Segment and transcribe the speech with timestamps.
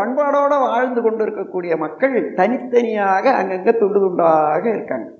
[0.00, 5.10] பண்பாடோடு வாழ்ந்து கொண்டு இருக்கக்கூடிய மக்கள் தனித்தனியாக அங்கங்கே துண்டு துண்டாக இருக்காங்க.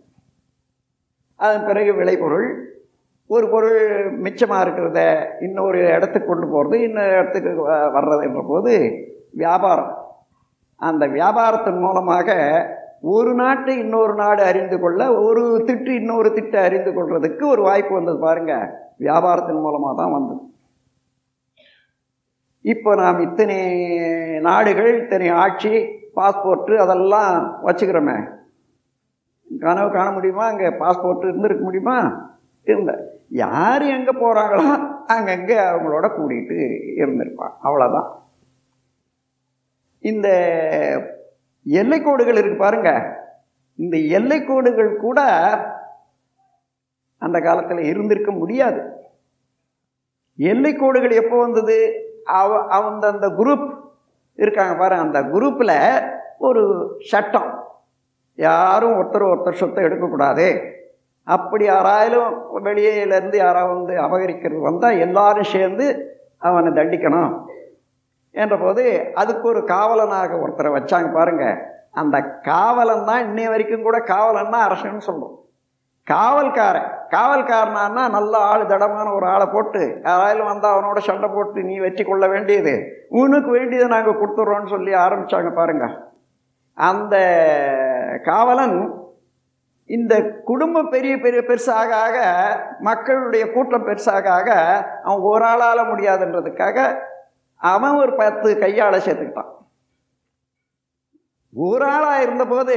[1.37, 2.69] அதன் பிறகு விளைபொருள்
[3.27, 3.79] ஒரு பொருள்
[4.21, 8.91] மிச்சமாக இருக்கிறத இன்னொரு இடத்துக்கு கொண்டு போகிறது இன்னொரு இடத்துக்கு வ- வர்றது என்ற போது
[9.31, 10.05] வியாபாரம்.
[10.77, 12.29] அந்த வியாபாரத்தின் மூலமாக
[13.03, 18.19] ஒரு நாட்டை இன்னொரு நாடு அறிந்து கொள்ள ஒரு திட்டு இன்னொரு திட்டை அறிந்து கொள்றதுக்கு ஒரு வாய்ப்பு வந்தது
[18.19, 18.53] பாருங்க.
[18.99, 20.41] வியாபாரத்தின் மூலமாக தான் வந்தது.
[22.65, 23.57] இப்போ நாம் இத்தனை
[24.41, 25.73] நாடுகள் இத்தனை ஆட்சி
[26.17, 27.35] பாஸ்போர்ட்டு அதெல்லாம்
[27.67, 28.17] வச்சுக்கிறோமே.
[29.47, 30.45] கனவு காண முடியுமா?
[30.47, 31.97] அங்கே பாஸ்போர்ட் இருந்திருக்க முடியுமா?
[32.67, 32.95] இல்லை.
[33.45, 34.67] யார் எங்கே போகிறாங்களோ
[35.15, 36.59] அங்கங்கே அவங்களோட கூட்டிகிட்டு
[37.01, 38.09] இருந்திருப்பான் அவ்வளோதான்
[40.11, 40.29] இந்த
[41.67, 42.91] எல்லைக்கோடுகள் இருக்கு பாருங்க.
[43.79, 45.21] இந்த எல்லைக்கோடுகள் கூட
[47.19, 48.81] அந்த காலத்தில் இருந்திருக்க முடியாது.
[50.39, 51.79] எல்லைக்கோடுகள் எப்போ வந்தது?
[52.39, 53.67] அவ அந்த அந்த குரூப்
[54.43, 55.77] இருக்காங்க பாரு அந்த குரூப்பில்
[56.49, 56.63] ஒரு
[57.13, 57.51] சட்டம்.
[58.39, 60.47] யாரும் ஒருத்தர் ஒருத்தர் சொத்தை எடுக்கக்கூடாது.
[61.37, 62.31] அப்படி யாராயிலும்
[62.67, 65.87] வெளியிலேருந்து யாராவது வந்து அபகரிக்கிறது வந்தால் எல்லாரும் சேர்ந்து
[66.49, 67.33] அவனை தண்டிக்கணும்
[68.35, 68.85] என்ற போது
[69.21, 71.45] அதுக்கு ஒரு காவலனாக ஒருத்தரை வச்சாங்க பாருங்க.
[72.01, 72.17] அந்த
[72.51, 75.37] காவலன் தான் இன்னைய வரைக்கும் கூட காவலன்னா அரசன்னு சொல்லுவோம்
[76.07, 76.89] காவல்காரன்.
[77.11, 82.29] காவல்காரனான்னா நல்ல ஆள் தடமான ஒரு ஆளை போட்டு யாராலும் வந்தால் அவனோட சண்டை போட்டு நீ வெற்றி கொள்ள
[82.29, 82.75] வேண்டியது.
[83.09, 85.87] உனக்கு வேண்டியதை நாங்கள் கொடுத்துட்றோன்னு சொல்லி ஆரம்பிச்சாங்க பாருங்க.
[86.75, 87.17] அந்த
[88.25, 89.09] காவலன்
[89.87, 92.19] இந்த குடும்பம் பெரிய பெரிய பெருசாக ஆக
[92.81, 94.51] மக்களுடைய கூட்டம் பெருசாக ஆக
[95.03, 96.79] அவன் ஒரு ஆளால் முடியாதுன்றதுக்காக
[97.57, 99.51] அவன் ஒரு பத்து கையால் சேர்த்துக்கிட்டான்.
[101.55, 102.77] ஒரு ஆளாக இருந்தபோது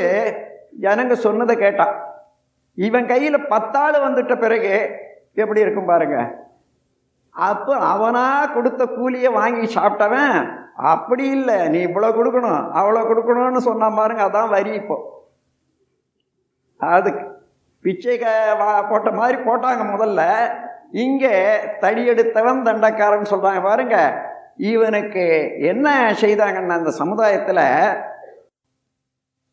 [0.82, 2.13] ஜனங்க சொன்னதை கேட்டான்.
[2.78, 4.74] இவன் கையில் பத்தாள் வந்துட்ட பிறகு
[5.34, 6.18] எப்படி இருக்கும் பாருங்க?
[7.36, 10.34] அப்போ அவனா கொடுத்த கூலியை வாங்கி சாப்பிட்டவன்
[10.76, 14.98] அப்படி இல்லை நீ இவ்வளோ கொடுக்கணும் அவ்வளோ கொடுக்கணும்னு சொன்னான் பாருங்க அதான் வரி இப்போ.
[16.78, 17.24] அதுக்கு
[17.84, 18.26] பிச்சை க
[18.60, 20.22] வா- போட்ட மாதிரி போட்டாங்க முதல்ல.
[20.92, 21.34] இங்கே
[21.80, 23.98] தடி எடுத்தவன் தண்டக்காரன் சொல்கிறாங்க பாருங்க.
[24.58, 25.24] இவனுக்கு
[25.62, 27.64] என்ன செய்தாங்கன்னா அந்த சமுதாயத்தில்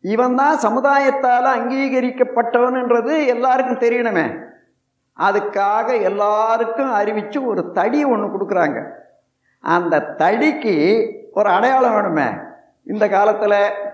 [0.00, 4.48] இவன் தான் சமுதாயத்தால் அங்கீகரிக்கப்பட்டவன்ன்றது எல்லாருக்கும் தெரியணுமே.
[5.18, 8.90] அதுக்காக எல்லாருக்கும் அறிவித்து ஒரு தடி ஒன்று கொடுக்குறாங்க.
[9.60, 12.42] அந்த தடிக்கு ஒரு அடையாளம் வேணுமே.
[12.84, 13.88] இந்த காலத்தில்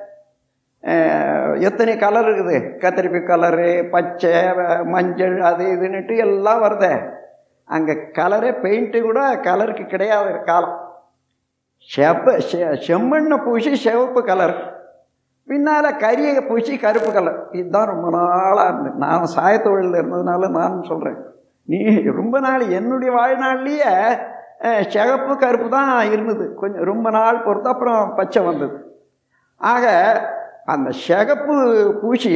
[1.61, 2.77] எத்தனை கலர் இருக்குது?
[2.79, 7.11] கத்திரிப்பு கலரு பச்சை வ- மஞ்சள் அது இதுன்னுட்டு எல்லாம் வருதே.
[7.65, 10.95] அங்கே கலரே பெயிண்ட்டு கூட கலருக்கு கிடையாது காலம்.
[11.97, 14.76] செப்ப செ- செம்மண்ணை பூசி சிவப்பு கலர்.
[15.49, 21.19] பின்னால் கரியை பூசி கருப்பு கலர் இதுதான் ரொம்ப நாளாக இருந்தது நான் சாயத்தொழிலில் இருந்ததுனால நான் சொல்கிறேன்
[21.69, 21.79] நீ
[22.21, 23.93] ரொம்ப நாள் என்னுடைய வாழ்நாள்லேயே
[24.95, 26.45] சிகப்பு கருப்பு தான் இருந்தது.
[26.61, 28.77] கொஞ்சம் ரொம்ப நாள் பொறுத்து அப்புறம் பச்சை வந்தது.
[29.61, 29.85] ஆக
[30.75, 31.57] அந்த சிகப்பு
[32.03, 32.33] பூசி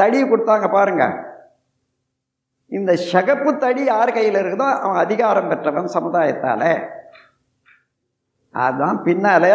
[0.00, 1.14] தடியை கொடுத்தாங்க பாருங்கள்
[2.72, 6.70] இந்த சிகப்பு தடி யார் கையில் இருக்குதோ அவன் அதிகாரம் பெற்றவன் சமுதாயத்தால்.
[8.54, 9.50] அதுதான் பின்னால்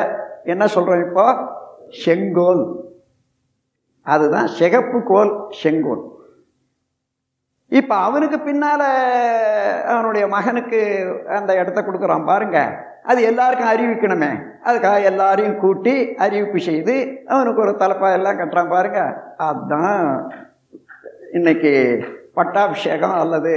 [0.53, 1.25] என்ன சொல்கிறோம் இப்போ?
[2.03, 2.63] செங்கோல்.
[4.01, 5.31] அதுதான் சிகப்பு கோல்
[5.61, 6.03] செங்கோல்.
[7.69, 8.87] இப்போ அவனுக்கு பின்னால்
[9.93, 10.81] அவனுடைய மகனுக்கு
[11.27, 12.59] அந்த இடத்த கொடுக்குறான் பாருங்க.
[13.03, 14.29] அது எல்லாருக்கும் அறிவிக்கணுமே.
[14.65, 16.95] அதுக்காக எல்லாரையும் கூட்டி அறிவிப்பு செய்து
[17.27, 19.01] அவனுக்கு ஒரு தலைப்பா எல்லாம் கட்டுறான் பாருங்க.
[19.37, 19.99] அதுதான்
[21.31, 21.73] இன்னைக்கு
[22.33, 23.53] பட்டாபிஷேகம் அல்லது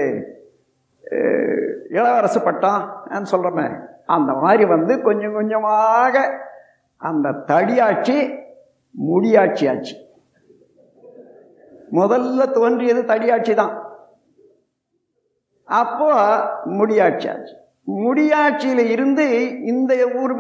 [1.91, 2.83] இளவரசு பட்டம்
[3.31, 3.67] சொல்கிறோமே
[4.07, 6.15] அந்த மாதிரி வந்து கொஞ்சம் கொஞ்சமாக
[6.99, 8.17] அந்த தடியாட்சி
[9.09, 9.97] முடியாட்சி ஆச்சு
[11.93, 13.75] முதல்ல தோன்றியது தடியாட்சி தான்.
[15.65, 16.11] அப்போ
[16.65, 17.55] முடியாட்சி ஆச்சு
[18.05, 19.25] முடியாட்சியில் இருந்து
[19.65, 20.35] இந்த ஊர்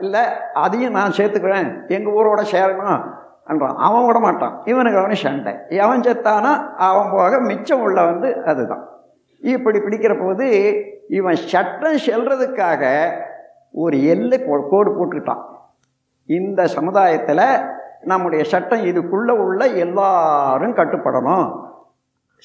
[0.00, 0.22] இல்லை
[0.54, 1.88] அதையும் நான் சேர்த்துக்கிறேன்.
[1.88, 3.02] எங்கள் ஊரோட சேரணும்
[3.48, 3.76] என்றான்.
[3.76, 4.54] அவன் விட மாட்டான்.
[4.64, 5.54] இவனுக்கு அவனு சண்டை.
[5.68, 6.52] எவன் செத்தானா
[6.88, 8.84] அவன் போக மிச்சம் உள்ள வந்து அதுதான்.
[9.40, 10.46] இப்படி பிடிக்கிற போது
[11.08, 12.82] இவன் சட்டம் செல்றதுக்காக
[13.82, 15.42] ஒரு எல்லை கோடு போட்டுக்கிட்டான்
[16.38, 17.44] இந்த சமுதாயத்தில்
[18.10, 21.46] நம்முடைய சட்டம் இதுக்குள்ளே உள்ள எல்லாரும் கட்டுப்படணும்.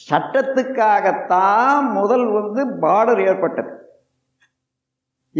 [0.10, 3.72] சட்டத்துக்காகத்தான் முதல் வந்து பார்டர் ஏற்பட்டது.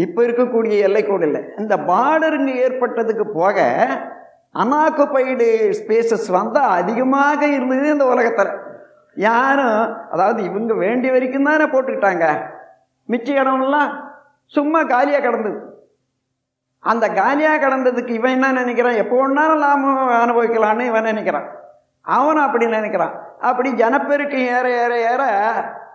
[0.04, 1.40] இப்போ இருக்கக்கூடிய எல்லைக்கோடு இல்லை.
[1.60, 3.66] இந்த பார்டருங்க ஏற்பட்டதுக்கு போக
[4.62, 5.48] அனாக்குப்பைடு
[5.78, 8.52] ஸ்பேசஸ் வந்து அதிகமாக இருந்தது இந்த உலகத்தில்.
[9.28, 9.80] யாரும்
[10.14, 12.26] அதாவது இவங்க வேண்டிய வரைக்கும் தானே போட்டுக்கிட்டாங்க.
[13.12, 13.92] மிச்ச இடம்லாம்
[14.56, 15.58] சும்மா காலியாக கிடந்தது.
[16.90, 19.00] அந்த காலியாக கடந்ததுக்கு இவன் என்ன நினைக்கிறான்?
[19.02, 21.46] எப்போ வேணாலும் லாபம் அனுபவிக்கலான்னு இவன் நினைக்கிறான்.
[22.16, 23.14] அவன் அப்படி நினைக்கிறான்.
[23.48, 25.22] அப்படி ஜனப்பெருக்கு ஏற ஏற ஏற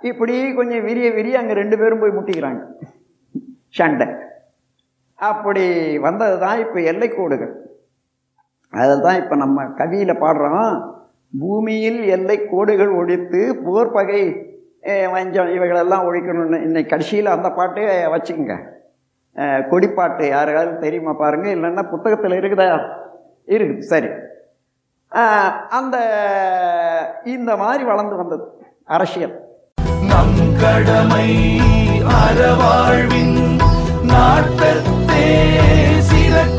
[0.09, 2.61] இப்படி கொஞ்சம் விரிய விரிய அங்கே ரெண்டு பேரும் போய் முட்டிக்கிறாங்க.
[3.79, 4.07] சண்டை.
[5.29, 5.65] அப்படி
[6.07, 7.53] வந்தது தான் இப்போ எல்லைக்கோடுகள்
[8.73, 10.73] அதுதான் இப்போ நம்ம கவியில் பாடுறோம்.
[11.41, 14.21] பூமியில் எல்லை கோடுகள் ஒழித்து போர் பகை
[15.13, 16.59] வஞ்சம் இவைகளெல்லாம் ஒழிக்கணும்னு.
[16.67, 18.55] இன்னைக்கு கடைசியில் அந்த பாட்டே வச்சுக்கோங்க.
[19.71, 22.67] கொடிப்பாட்டு யாருக்காவது தெரியுமா பாருங்கள் இல்லைன்னா புத்தகத்தில் இருக்குதா?
[23.47, 24.09] இருக்குது சரி.
[25.69, 25.97] அந்த
[27.25, 28.43] இந்த மாதிரி வளர்ந்து வந்தது.
[28.87, 29.35] அரசியல்.
[30.09, 31.29] நம் கடமை
[32.19, 33.37] அறவாழ்வின்
[34.11, 35.25] நாட்டத்தே
[36.09, 36.58] சிறக்க